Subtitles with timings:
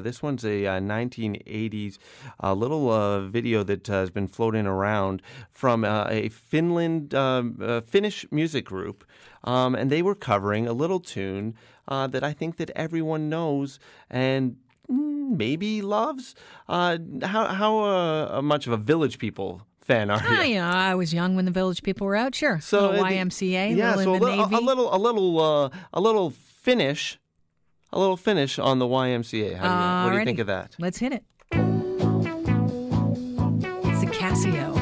[0.00, 1.98] This one's a uh, 1980s
[2.42, 7.56] uh, little uh, video that uh, has been floating around from uh, a Finland um,
[7.62, 9.04] uh, Finnish music group,
[9.44, 11.54] um, and they were covering a little tune
[11.88, 13.78] uh, that I think that everyone knows
[14.08, 14.56] and
[14.90, 16.34] mm, maybe loves.
[16.68, 20.28] Uh, how how uh, much of a Village People fan are you?
[20.28, 22.34] Ah, you know, I was young when the Village People were out.
[22.34, 24.56] Sure, So YMCA, yeah, little so in a, the little, Navy.
[24.56, 27.18] a little, a little, uh, a little Finnish,
[27.92, 29.56] a little finish on the YMCA.
[29.56, 30.76] How do you, what do you think of that?
[30.78, 31.24] Let's hit it.
[33.84, 34.76] It's a Casio.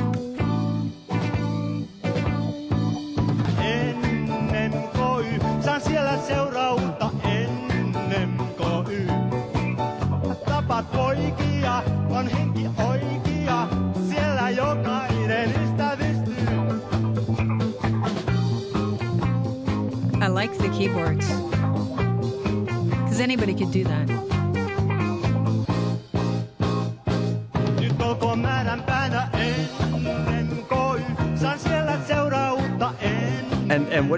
[3.61, 9.07] Ennen KY, saan siellä seurausta ennen KY.
[10.47, 13.69] Tapat poikia, on henki oikea,
[14.09, 16.35] siellä jokainen ystävystyy.
[20.21, 21.27] I like the keyboards
[23.19, 24.07] because anybody could do that.
[27.81, 29.38] Nyt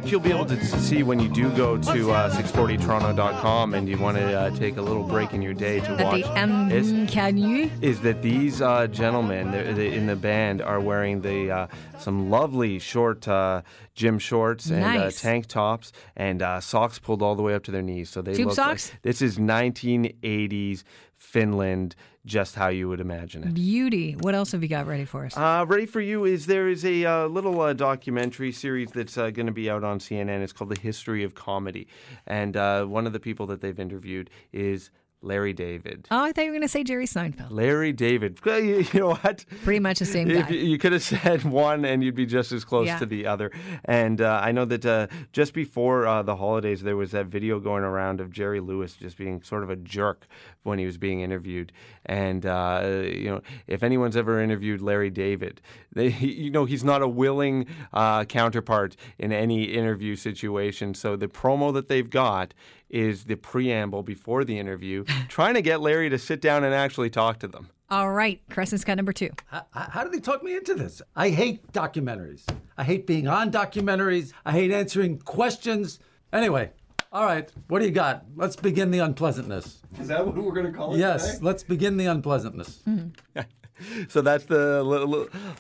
[0.01, 3.99] what you'll be able to see when you do go to uh, 640toronto.com and you
[3.99, 7.11] want to uh, take a little break in your day to watch the M is,
[7.11, 7.71] can you?
[7.83, 11.67] is that these uh, gentlemen in the band are wearing the uh,
[11.99, 13.61] some lovely short uh,
[13.95, 15.21] gym shorts and uh, Nice.
[15.21, 18.09] tank tops and uh, socks pulled all the way up to their knees.
[18.09, 18.91] So they Tube look socks?
[18.91, 20.83] Like, this is 1980s
[21.21, 23.55] Finland, just how you would imagine it.
[23.55, 24.15] Beauty.
[24.15, 25.37] What else have you got ready for us?
[25.37, 29.31] Uh, ready for you is there is a uh, little uh, documentary series that's uh,
[29.31, 30.41] going to be out on CNN.
[30.41, 31.87] It's called The History of Comedy,
[32.27, 34.91] and uh, one of the people that they've interviewed is
[35.23, 36.09] Larry David.
[36.11, 37.51] oh, I thought you were going to say Jerry Seinfeld.
[37.51, 38.39] Larry David.
[38.47, 39.45] You you know what?
[39.65, 40.49] Pretty much the same guy.
[40.49, 42.99] you, you could have said one, and you'd be just as close Yeah.
[42.99, 43.51] to the other.
[43.85, 47.61] And uh, I know that uh, just before uh, the holidays, there was that video
[47.61, 50.27] going around of Jerry Lewis just being sort of a jerk
[50.63, 51.73] when he was being interviewed.
[52.07, 55.61] And uh, you know, if anyone's ever interviewed Larry David,
[55.93, 60.95] they, you know he's not a willing uh, counterpart in any interview situation.
[60.95, 62.55] So the promo that they've got
[62.91, 67.11] is the preamble before the interview, trying to get Larry to sit down and actually
[67.11, 67.71] talk to them.
[67.91, 69.31] All right, Crescent's got number two.
[69.47, 71.03] How, how did they talk me into this?
[71.17, 72.45] I hate documentaries.
[72.79, 74.33] I hate being on documentaries.
[74.45, 75.99] I hate answering questions.
[76.33, 76.71] Anyway,
[77.13, 78.25] all right, what do you got?
[78.37, 79.83] Let's begin the unpleasantness.
[80.01, 80.99] Is that what we're going to call it?
[80.99, 81.45] Yes, today?
[81.45, 82.81] let's begin the unpleasantness.
[82.89, 83.41] Mm-hmm.
[84.09, 84.81] So that's the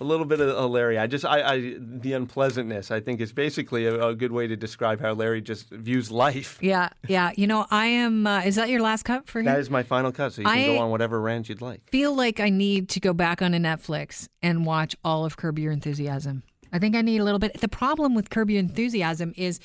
[0.01, 0.99] a little bit of Larry.
[0.99, 2.91] I just I, I the unpleasantness.
[2.91, 6.59] I think is basically a, a good way to describe how Larry just views life.
[6.61, 7.33] Yeah, yeah.
[7.37, 8.27] You know, I am.
[8.27, 9.47] Uh, is that your last cut for him?
[9.47, 10.33] That is my final cut.
[10.33, 11.83] So you can I- go on whatever rant you'd like.
[11.91, 15.73] feel like I need to go back onto Netflix and watch all of Curb Your
[15.73, 16.43] Enthusiasm.
[16.73, 17.61] I think I need a little bit.
[17.61, 19.59] The problem with Curb Your Enthusiasm is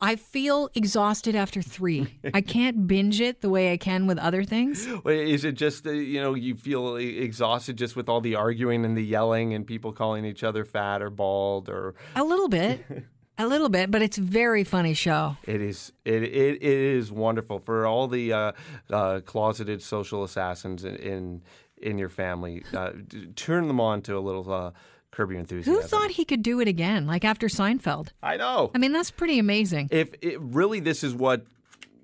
[0.00, 2.18] I feel exhausted after three.
[2.34, 4.86] I can't binge it the way I can with other things.
[5.04, 8.96] Is it just uh, you know you feel exhausted just with all the arguing and
[8.96, 12.84] the yelling and people calling each other fat or bald or A little bit.
[13.38, 15.38] A little bit, but it's a very funny show.
[15.46, 18.52] It is it it, it is wonderful for all the uh,
[18.90, 21.42] uh, closeted social assassins in in,
[21.80, 22.62] in your family.
[22.74, 22.90] Uh,
[23.36, 24.72] turn them on to a little uh,
[25.10, 25.74] Curb Your Enthusiasm.
[25.74, 28.08] Who thought he could do it again, like after Seinfeld?
[28.22, 28.70] I know.
[28.74, 29.88] I mean, that's pretty amazing.
[29.90, 31.44] if it, really this is what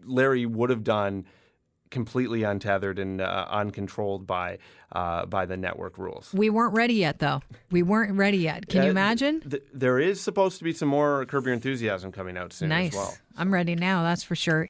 [0.04, 1.24] Larry would have done,
[1.90, 4.58] completely untethered and uh, uncontrolled by
[4.92, 6.32] uh, by the network rules.
[6.32, 7.42] We weren't ready yet, though.
[7.70, 8.68] We weren't ready yet.
[8.68, 9.40] Can you imagine?
[9.40, 12.92] th- there is supposed to be some more Curb Your Enthusiasm coming out soon Nice.
[12.92, 13.14] as well.
[13.36, 14.64] I'm ready now, that's for sure.